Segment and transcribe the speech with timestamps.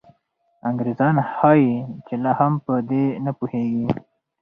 [0.69, 1.73] انګریزان ښایي
[2.05, 3.87] چې لا هم په دې نه پوهېږي.